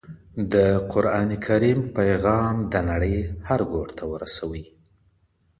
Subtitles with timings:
[0.53, 0.53] د
[0.91, 1.29] قران
[1.97, 3.17] پیغام د نړۍ
[3.47, 4.65] هر ګوټ ته ورسوئ.